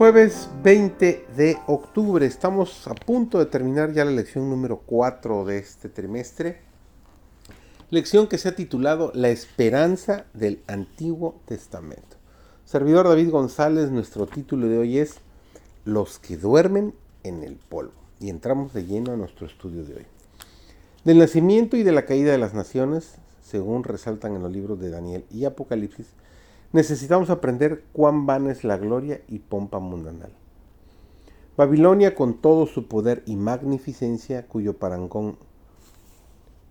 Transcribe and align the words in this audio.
Jueves 0.00 0.48
20 0.62 1.26
de 1.36 1.58
octubre, 1.66 2.24
estamos 2.24 2.88
a 2.88 2.94
punto 2.94 3.38
de 3.38 3.44
terminar 3.44 3.92
ya 3.92 4.02
la 4.06 4.12
lección 4.12 4.48
número 4.48 4.78
4 4.86 5.44
de 5.44 5.58
este 5.58 5.90
trimestre. 5.90 6.62
Lección 7.90 8.26
que 8.26 8.38
se 8.38 8.48
ha 8.48 8.56
titulado 8.56 9.12
La 9.14 9.28
esperanza 9.28 10.24
del 10.32 10.62
Antiguo 10.68 11.38
Testamento. 11.44 12.16
Servidor 12.64 13.08
David 13.08 13.28
González, 13.28 13.90
nuestro 13.90 14.26
título 14.26 14.68
de 14.68 14.78
hoy 14.78 14.96
es 14.96 15.16
Los 15.84 16.18
que 16.18 16.38
duermen 16.38 16.94
en 17.22 17.42
el 17.42 17.56
polvo. 17.56 17.92
Y 18.20 18.30
entramos 18.30 18.72
de 18.72 18.86
lleno 18.86 19.12
a 19.12 19.16
nuestro 19.16 19.46
estudio 19.46 19.84
de 19.84 19.96
hoy. 19.96 20.06
Del 21.04 21.18
nacimiento 21.18 21.76
y 21.76 21.82
de 21.82 21.92
la 21.92 22.06
caída 22.06 22.32
de 22.32 22.38
las 22.38 22.54
naciones, 22.54 23.16
según 23.42 23.84
resaltan 23.84 24.34
en 24.34 24.44
los 24.44 24.50
libros 24.50 24.80
de 24.80 24.88
Daniel 24.88 25.26
y 25.30 25.44
Apocalipsis, 25.44 26.06
necesitamos 26.72 27.30
aprender 27.30 27.84
cuán 27.92 28.26
vana 28.26 28.52
es 28.52 28.64
la 28.64 28.76
gloria 28.76 29.20
y 29.28 29.40
pompa 29.40 29.78
mundanal. 29.78 30.32
Babilonia 31.56 32.14
con 32.14 32.34
todo 32.34 32.66
su 32.66 32.86
poder 32.86 33.22
y 33.26 33.36
magnificencia, 33.36 34.46
cuyo 34.46 34.78
parangón 34.78 35.36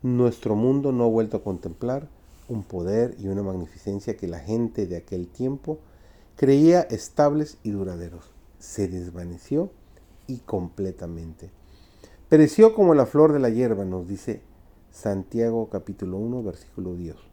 nuestro 0.02 0.56
mundo 0.56 0.92
no 0.92 1.04
ha 1.04 1.08
vuelto 1.08 1.38
a 1.38 1.44
contemplar, 1.44 2.08
un 2.48 2.64
poder 2.64 3.16
y 3.20 3.28
una 3.28 3.44
magnificencia 3.44 4.18
que 4.18 4.28
la 4.28 4.40
gente 4.40 4.88
de 4.88 4.98
aquel 4.98 5.28
tiempo 5.28 5.78
creía 6.36 6.82
estables 6.82 7.58
y 7.64 7.72
duraderos, 7.72 8.32
se 8.58 8.88
desvaneció 8.88 9.70
y 10.26 10.38
completamente. 10.38 11.52
Pereció 12.30 12.74
como 12.74 12.96
la 12.96 13.06
flor 13.06 13.34
de 13.34 13.40
la 13.40 13.50
hierba, 13.50 13.86
nos 13.86 14.08
dice 14.08 14.42
Santiago 14.92 15.70
capítulo 15.70 16.18
1, 16.18 16.44
versículo 16.44 16.96
10. 16.96 17.29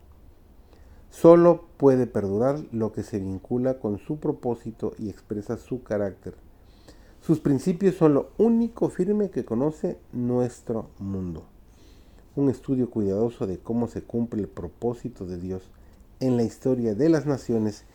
Solo 1.19 1.65
puede 1.79 2.07
perdurar 2.07 2.63
lo 2.73 2.93
que 2.93 3.03
se 3.03 3.19
vincula 3.19 3.79
con 3.79 3.97
su 3.97 4.19
propósito 4.19 4.93
y 4.99 5.09
expresa 5.09 5.57
su 5.57 5.83
carácter. 5.83 6.35
Sus 7.23 7.41
principios 7.41 7.95
son 7.95 8.13
lo 8.13 8.33
único 8.37 8.91
firme 8.91 9.31
que 9.31 9.47
conoce 9.47 9.97
nuestro 10.13 10.91
mundo. 10.99 11.45
Un 12.35 12.51
estudio 12.51 12.91
cuidadoso 12.91 13.47
de 13.47 13.59
cómo 13.59 13.89
se 13.89 14.03
cumple 14.03 14.43
el 14.43 14.49
propósito 14.49 15.25
de 15.25 15.39
Dios 15.39 15.71
en 16.21 16.37
la 16.37 16.43
historia 16.43 16.95
de 16.95 17.09
las 17.09 17.25
naciones 17.25 17.87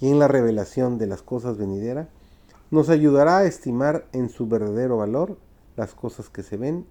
y 0.00 0.08
en 0.08 0.18
la 0.18 0.26
revelación 0.26 0.96
de 0.96 1.06
las 1.06 1.20
cosas 1.20 1.58
venideras 1.58 2.08
nos 2.70 2.88
ayudará 2.88 3.36
a 3.36 3.44
estimar 3.44 4.06
en 4.12 4.30
su 4.30 4.48
verdadero 4.48 4.96
valor 4.96 5.36
las 5.76 5.92
cosas 5.92 6.30
que 6.30 6.42
se 6.42 6.56
ven 6.56 6.86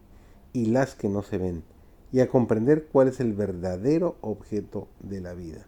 y 0.54 0.68
las 0.68 0.94
que 0.94 1.10
no 1.10 1.24
se 1.24 1.40
ven, 1.40 1.64
y 2.12 2.20
a 2.20 2.30
comprender 2.30 2.88
cuál 2.92 3.08
es 3.08 3.20
el 3.20 3.34
verdadero 3.34 4.18
objeto 4.22 4.88
de 5.00 5.22
la 5.22 5.34
vida 5.34 5.66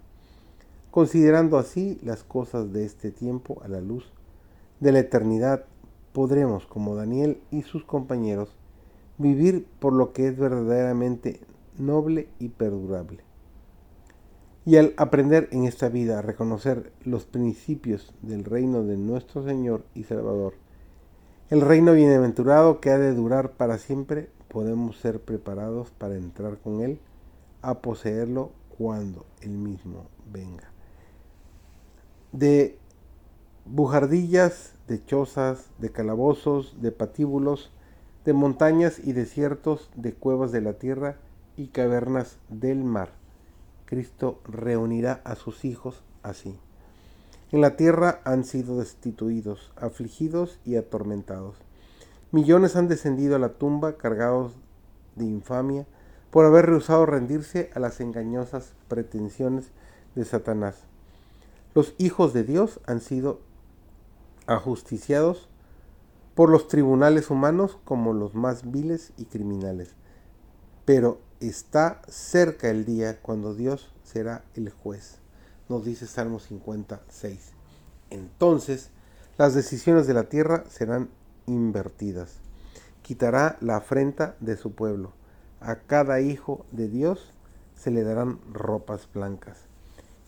considerando 0.91 1.57
así 1.57 1.97
las 2.03 2.23
cosas 2.23 2.73
de 2.73 2.85
este 2.85 3.11
tiempo 3.11 3.61
a 3.63 3.69
la 3.69 3.79
luz 3.79 4.11
de 4.81 4.91
la 4.91 4.99
eternidad, 4.99 5.65
podremos, 6.11 6.65
como 6.65 6.95
Daniel 6.95 7.41
y 7.49 7.61
sus 7.61 7.85
compañeros, 7.85 8.53
vivir 9.17 9.65
por 9.79 9.93
lo 9.93 10.11
que 10.11 10.27
es 10.27 10.37
verdaderamente 10.37 11.39
noble 11.77 12.27
y 12.39 12.49
perdurable. 12.49 13.23
Y 14.65 14.75
al 14.75 14.93
aprender 14.97 15.47
en 15.51 15.65
esta 15.65 15.89
vida 15.89 16.19
a 16.19 16.21
reconocer 16.21 16.91
los 17.03 17.25
principios 17.25 18.13
del 18.21 18.43
reino 18.43 18.83
de 18.83 18.97
nuestro 18.97 19.43
Señor 19.43 19.83
y 19.95 20.03
Salvador, 20.03 20.53
el 21.49 21.61
reino 21.61 21.93
bienaventurado 21.93 22.79
que 22.79 22.91
ha 22.91 22.97
de 22.97 23.13
durar 23.13 23.53
para 23.53 23.77
siempre, 23.77 24.29
podemos 24.49 24.97
ser 24.97 25.21
preparados 25.21 25.89
para 25.91 26.15
entrar 26.15 26.57
con 26.57 26.81
Él 26.81 26.99
a 27.61 27.79
poseerlo 27.79 28.51
cuando 28.77 29.25
Él 29.41 29.51
mismo 29.51 30.05
venga 30.31 30.70
de 32.31 32.77
bujardillas, 33.65 34.73
de 34.87 35.03
chozas, 35.05 35.69
de 35.79 35.91
calabozos, 35.91 36.81
de 36.81 36.91
patíbulos, 36.91 37.71
de 38.25 38.33
montañas 38.33 38.99
y 38.99 39.13
desiertos, 39.13 39.89
de 39.95 40.13
cuevas 40.13 40.51
de 40.51 40.61
la 40.61 40.73
tierra 40.73 41.17
y 41.57 41.67
cavernas 41.67 42.37
del 42.49 42.83
mar. 42.83 43.09
Cristo 43.85 44.39
reunirá 44.45 45.21
a 45.25 45.35
sus 45.35 45.65
hijos 45.65 46.03
así. 46.23 46.57
En 47.51 47.59
la 47.59 47.75
tierra 47.75 48.21
han 48.23 48.45
sido 48.45 48.79
destituidos, 48.79 49.73
afligidos 49.75 50.59
y 50.63 50.77
atormentados. 50.77 51.57
Millones 52.31 52.77
han 52.77 52.87
descendido 52.87 53.35
a 53.35 53.39
la 53.39 53.49
tumba 53.49 53.97
cargados 53.97 54.53
de 55.17 55.25
infamia 55.25 55.85
por 56.29 56.45
haber 56.45 56.67
rehusado 56.67 57.05
rendirse 57.05 57.69
a 57.75 57.79
las 57.79 57.99
engañosas 57.99 58.73
pretensiones 58.87 59.71
de 60.15 60.23
Satanás. 60.23 60.90
Los 61.73 61.93
hijos 61.97 62.33
de 62.33 62.43
Dios 62.43 62.81
han 62.85 62.99
sido 62.99 63.39
ajusticiados 64.45 65.47
por 66.35 66.49
los 66.49 66.67
tribunales 66.67 67.29
humanos 67.29 67.77
como 67.85 68.13
los 68.13 68.35
más 68.35 68.71
viles 68.71 69.13
y 69.17 69.25
criminales. 69.25 69.95
Pero 70.85 71.19
está 71.39 72.01
cerca 72.07 72.69
el 72.69 72.85
día 72.85 73.21
cuando 73.21 73.53
Dios 73.53 73.93
será 74.03 74.43
el 74.55 74.69
juez, 74.69 75.19
nos 75.69 75.85
dice 75.85 76.07
Salmo 76.07 76.39
56. 76.39 77.51
Entonces 78.09 78.89
las 79.37 79.53
decisiones 79.53 80.07
de 80.07 80.13
la 80.13 80.23
tierra 80.23 80.65
serán 80.69 81.09
invertidas. 81.47 82.35
Quitará 83.01 83.57
la 83.61 83.77
afrenta 83.77 84.35
de 84.39 84.57
su 84.57 84.73
pueblo. 84.73 85.13
A 85.59 85.77
cada 85.77 86.21
hijo 86.21 86.65
de 86.71 86.89
Dios 86.89 87.33
se 87.75 87.91
le 87.91 88.03
darán 88.03 88.39
ropas 88.51 89.07
blancas. 89.13 89.57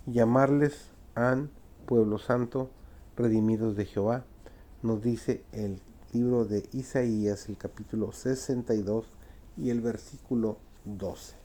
llamarles 0.06 0.93
An, 1.16 1.52
pueblo 1.86 2.18
santo, 2.18 2.72
redimidos 3.16 3.76
de 3.76 3.86
Jehová, 3.86 4.26
nos 4.82 5.04
dice 5.04 5.44
el 5.52 5.80
libro 6.12 6.46
de 6.46 6.68
Isaías, 6.72 7.50
el 7.50 7.58
capítulo 7.58 8.12
62 8.12 9.06
y 9.56 9.70
el 9.70 9.80
versículo 9.82 10.58
12. 10.86 11.36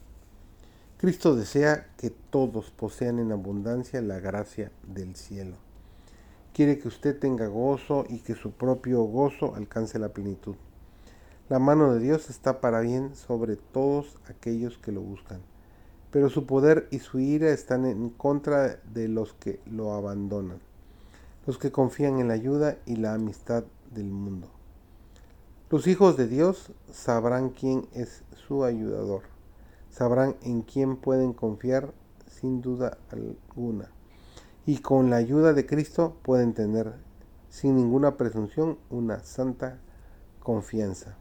Cristo 0.96 1.36
desea 1.36 1.86
que 1.98 2.08
todos 2.08 2.70
posean 2.70 3.18
en 3.18 3.30
abundancia 3.30 4.00
la 4.00 4.20
gracia 4.20 4.72
del 4.86 5.16
cielo. 5.16 5.56
Quiere 6.54 6.78
que 6.78 6.88
usted 6.88 7.18
tenga 7.18 7.46
gozo 7.46 8.06
y 8.08 8.20
que 8.20 8.34
su 8.34 8.52
propio 8.52 9.02
gozo 9.02 9.54
alcance 9.54 9.98
la 9.98 10.14
plenitud. 10.14 10.56
La 11.50 11.58
mano 11.58 11.92
de 11.92 12.00
Dios 12.00 12.30
está 12.30 12.62
para 12.62 12.80
bien 12.80 13.14
sobre 13.14 13.56
todos 13.56 14.16
aquellos 14.30 14.78
que 14.78 14.92
lo 14.92 15.02
buscan 15.02 15.42
pero 16.10 16.30
su 16.30 16.46
poder 16.46 16.88
y 16.90 17.00
su 17.00 17.18
ira 17.18 17.50
están 17.50 17.84
en 17.84 18.10
contra 18.10 18.76
de 18.92 19.08
los 19.08 19.34
que 19.34 19.60
lo 19.66 19.92
abandonan, 19.92 20.60
los 21.46 21.58
que 21.58 21.70
confían 21.70 22.18
en 22.18 22.28
la 22.28 22.34
ayuda 22.34 22.78
y 22.86 22.96
la 22.96 23.14
amistad 23.14 23.64
del 23.92 24.06
mundo. 24.06 24.48
Los 25.70 25.86
hijos 25.86 26.16
de 26.16 26.28
Dios 26.28 26.72
sabrán 26.90 27.50
quién 27.50 27.88
es 27.92 28.22
su 28.46 28.64
ayudador, 28.64 29.22
sabrán 29.90 30.36
en 30.42 30.62
quién 30.62 30.96
pueden 30.96 31.34
confiar 31.34 31.92
sin 32.26 32.62
duda 32.62 32.96
alguna, 33.10 33.90
y 34.64 34.78
con 34.78 35.10
la 35.10 35.16
ayuda 35.16 35.52
de 35.52 35.66
Cristo 35.66 36.16
pueden 36.22 36.54
tener 36.54 36.94
sin 37.50 37.76
ninguna 37.76 38.16
presunción 38.16 38.78
una 38.88 39.20
santa 39.20 39.78
confianza. 40.40 41.16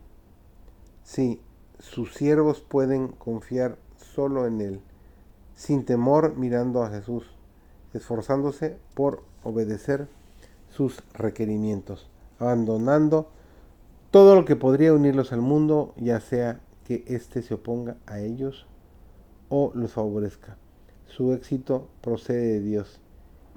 Sí, 1.04 1.42
sus 1.80 2.14
siervos 2.14 2.62
pueden 2.62 3.10
confiar 3.10 3.78
solo 4.18 4.48
en 4.48 4.62
Él, 4.62 4.82
sin 5.54 5.86
temor 5.86 6.36
mirando 6.38 6.82
a 6.82 6.90
Jesús, 6.90 7.24
esforzándose 7.94 8.76
por 8.96 9.22
obedecer 9.44 10.08
sus 10.70 11.04
requerimientos, 11.14 12.10
abandonando 12.40 13.30
todo 14.10 14.34
lo 14.34 14.44
que 14.44 14.56
podría 14.56 14.92
unirlos 14.92 15.34
al 15.34 15.42
mundo, 15.42 15.94
ya 15.98 16.20
sea 16.20 16.60
que 16.84 17.04
éste 17.06 17.44
se 17.44 17.54
oponga 17.54 17.98
a 18.08 18.20
ellos 18.20 18.66
o 19.50 19.72
los 19.76 19.92
favorezca. 19.92 20.58
Su 21.06 21.32
éxito 21.34 21.88
procede 22.02 22.54
de 22.54 22.62
Dios 22.62 23.00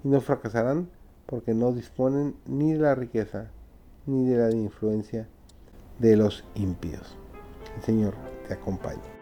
y 0.04 0.08
no 0.08 0.20
fracasarán 0.20 0.90
porque 1.24 1.54
no 1.54 1.72
disponen 1.72 2.34
ni 2.44 2.74
de 2.74 2.80
la 2.80 2.94
riqueza 2.94 3.46
ni 4.04 4.28
de 4.28 4.36
la 4.36 4.50
influencia 4.50 5.26
de 6.00 6.16
los 6.16 6.44
impíos. 6.54 7.16
El 7.78 7.82
Señor 7.82 8.14
te 8.46 8.52
acompañe. 8.52 9.19